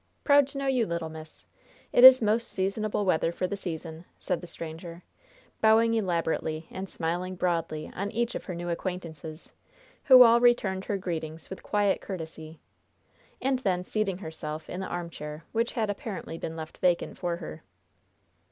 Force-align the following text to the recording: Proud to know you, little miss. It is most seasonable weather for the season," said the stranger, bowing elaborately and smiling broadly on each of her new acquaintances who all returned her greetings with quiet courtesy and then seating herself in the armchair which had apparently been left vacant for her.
Proud 0.23 0.47
to 0.47 0.57
know 0.57 0.65
you, 0.65 0.87
little 0.87 1.09
miss. 1.09 1.45
It 1.93 2.03
is 2.03 2.23
most 2.23 2.47
seasonable 2.47 3.05
weather 3.05 3.31
for 3.31 3.45
the 3.45 3.55
season," 3.55 4.05
said 4.17 4.41
the 4.41 4.47
stranger, 4.47 5.03
bowing 5.61 5.93
elaborately 5.93 6.65
and 6.71 6.89
smiling 6.89 7.35
broadly 7.35 7.87
on 7.95 8.09
each 8.09 8.33
of 8.33 8.45
her 8.45 8.55
new 8.55 8.69
acquaintances 8.71 9.51
who 10.05 10.23
all 10.23 10.39
returned 10.41 10.85
her 10.85 10.97
greetings 10.97 11.51
with 11.51 11.61
quiet 11.61 12.01
courtesy 12.01 12.59
and 13.39 13.59
then 13.59 13.83
seating 13.83 14.17
herself 14.17 14.71
in 14.71 14.79
the 14.79 14.87
armchair 14.87 15.43
which 15.51 15.73
had 15.73 15.87
apparently 15.87 16.35
been 16.35 16.55
left 16.55 16.79
vacant 16.79 17.19
for 17.19 17.37
her. 17.37 17.61